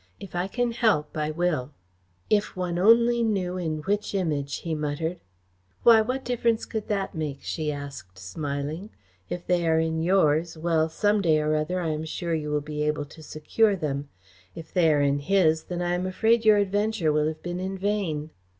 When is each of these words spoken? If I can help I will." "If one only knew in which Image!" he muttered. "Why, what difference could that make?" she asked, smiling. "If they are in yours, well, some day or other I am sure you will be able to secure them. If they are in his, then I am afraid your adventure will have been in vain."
If 0.19 0.33
I 0.33 0.47
can 0.47 0.71
help 0.71 1.15
I 1.15 1.29
will." 1.29 1.73
"If 2.27 2.55
one 2.57 2.79
only 2.79 3.21
knew 3.21 3.57
in 3.59 3.81
which 3.83 4.15
Image!" 4.15 4.55
he 4.61 4.73
muttered. 4.73 5.19
"Why, 5.83 6.01
what 6.01 6.25
difference 6.25 6.65
could 6.65 6.87
that 6.87 7.13
make?" 7.13 7.43
she 7.43 7.71
asked, 7.71 8.17
smiling. 8.17 8.89
"If 9.29 9.45
they 9.45 9.67
are 9.67 9.77
in 9.77 10.01
yours, 10.01 10.57
well, 10.57 10.89
some 10.89 11.21
day 11.21 11.39
or 11.39 11.53
other 11.53 11.79
I 11.79 11.89
am 11.89 12.05
sure 12.05 12.33
you 12.33 12.49
will 12.49 12.61
be 12.61 12.81
able 12.81 13.05
to 13.05 13.21
secure 13.21 13.75
them. 13.75 14.09
If 14.55 14.73
they 14.73 14.91
are 14.91 15.01
in 15.01 15.19
his, 15.19 15.65
then 15.65 15.83
I 15.83 15.93
am 15.93 16.07
afraid 16.07 16.45
your 16.45 16.57
adventure 16.57 17.11
will 17.13 17.27
have 17.27 17.43
been 17.43 17.59
in 17.59 17.77
vain." 17.77 18.31